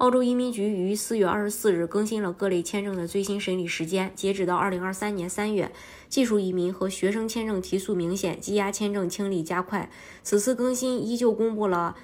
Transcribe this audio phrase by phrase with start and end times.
[0.00, 5.70] 澳洲移民局于四月二十四日更新了各类签证的最新审理时间，截止到二零二三年三月，
[6.08, 9.90] 技术移民和学生签证提速明显，积压签证清理加快。
[10.22, 11.94] 此次更新依旧公布了，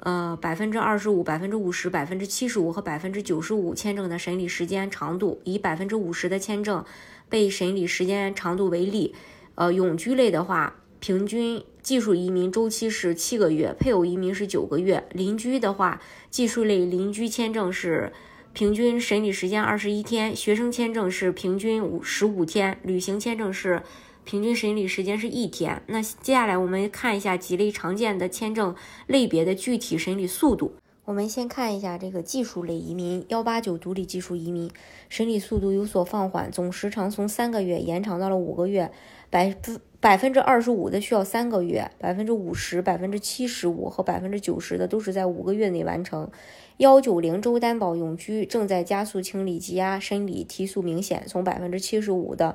[0.00, 5.40] 呃百分之二十五、百分之五十、百分之七十五和百分之九十五签证的审理时间长度。
[5.44, 6.84] 以百分之五十的签证
[7.30, 9.14] 被审理时间长度为例，
[9.54, 10.74] 呃永居类的话。
[10.98, 15.06] 平均技术移民周期是七个月，配偶移民是九个月。
[15.12, 16.00] 邻居的话，
[16.30, 18.12] 技术类邻居签证是
[18.52, 23.82] 平均审理时间二十一天，学生签证是平均五十五天，旅行签证是
[24.24, 25.82] 平均审理时间是一天。
[25.86, 28.74] 那接下来我们看一下几类常见的签证
[29.06, 30.72] 类别的具体审理速度。
[31.04, 34.68] 我们先看一下这个技术类移民，幺八九独立技术移民
[35.08, 38.90] 审理速度有所放缓，总时长从三个月延长到了五个月，
[39.30, 39.80] 百分。
[40.06, 46.30] 百分之二十五的需要三个月，百分之五十、百分之七十五和百分之九十的都是在五个月内完成。
[46.76, 52.54] 幺九零州担保永居正在加速清理积压审理提速明显，从百分之七十五的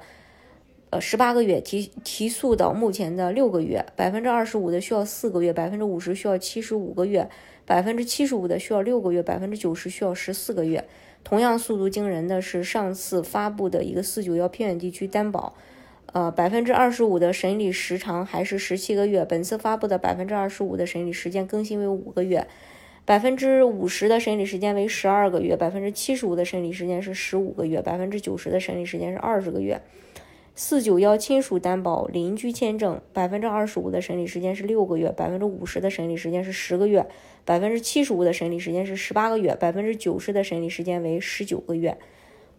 [0.92, 3.86] 呃十八个月提提速到目前的六个月。
[3.98, 7.30] 百分之二十五的需要四个月，百分之五十需要七十五个月，
[7.66, 10.88] 百分之七十五的需要六个月，百分之九十需要十四个月。
[11.26, 15.54] 同样速度惊人的是上次发布的一个四九幺偏远地区担保。
[16.14, 19.24] 呃，百分之二十五的审理时长还是十七个月。
[19.24, 22.48] 本次发布的百分之二十五的审理时间更新为五个月，
[23.06, 29.82] 百分之五十的审理时间为十二个月，百分之七十五的审理时间是十五个月，百分之九十的审理时间是二十个月。
[30.54, 37.08] 四九幺亲属担保邻居签证，百分之二十五的审理时间是六个月，百分之五十的审理时间是十个月，
[37.46, 41.98] 百分之七十五的审理时间是十八个月，百分之九十的审理时间为十九个月。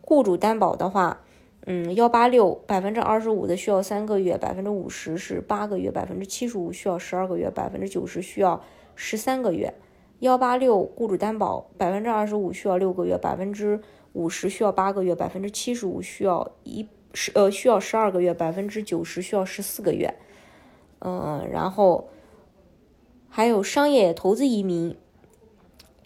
[0.00, 1.20] 雇主担保的话。
[1.64, 8.60] 嗯，幺八六百分之二十五的需要三个月，百分之五十是八个月，百分之七十五需要十二个月，百分之九十需要
[8.96, 9.72] 十三个月。
[10.18, 13.80] 幺八六雇主担保百分之二十五需要六个月，百分之
[14.12, 20.14] 五十需要八个月，百分之七十五需要一十呃需要十二个月，百分之九十需要十四个月。
[20.98, 22.08] 嗯，然后
[23.28, 24.96] 还有商业投资移民，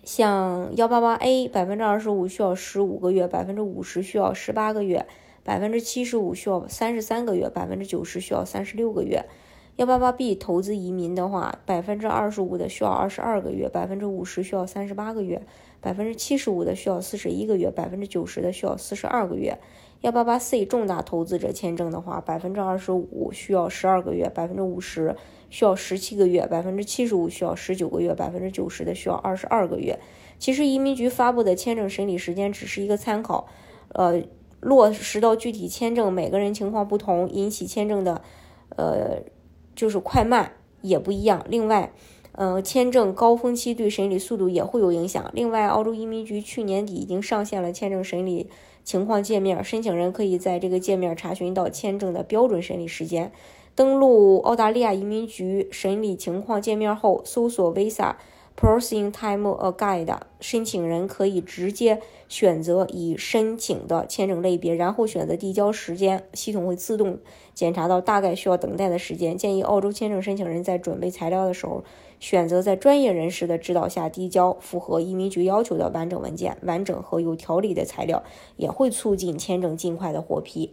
[0.05, 5.07] 像幺八八 A 百分之二十五需要十五个月，百分之五十需要十八个月。
[5.47, 9.27] 百分之七十五需要三十三个月，百分之九十需要三十六个月。
[9.77, 15.41] 幺八八 B 投资移民的话，百分之二十五的需要二十二个月，百分之五十需要三十八个月，
[15.81, 19.57] 百分之七十五的需要四十一个月，百分之九十的需要四十二个月。
[20.01, 25.15] 幺八八 C 重大投资者签证的话，百分之二十五需要十二个月，百分之五十
[25.49, 30.01] 需要十七个月，百分之七十五需要十九个月，百分之九十的需要二十二个月。
[30.41, 33.47] 其实移民局发布的签证审理时间只是一个参考，
[33.91, 34.25] 呃。
[34.67, 38.21] 落实到具体签证，每个人情况不同，引起签证的，
[38.77, 39.23] 呃，
[39.77, 41.47] 就是快慢也不一样。
[41.49, 41.93] 另外，
[42.33, 45.31] 呃，签证高峰期对审理速度也会有影响。
[45.33, 48.51] 另外，澳洲移民局去年底已经上线了签证审理
[48.83, 53.31] 情况界面，申请人可以在这个界面查询到签证的标准审理时间。
[53.77, 58.17] 登录澳大利亚移民局审理情况界面后，搜索 Visa。
[58.57, 67.19] Processing time a guide，申请人可以直接选择已申请的签证类别，然后选择递交时间，系统会自动
[67.53, 69.37] 检查到大概需要等待的时间。
[69.37, 71.85] 建议澳洲签证申请人在准备材料的时候，
[72.19, 78.25] 选择在专业人士的指导下递交符合移民局要求的完整文件，完整和有条理的材料
[78.57, 80.73] 也会促进签证尽快的获批。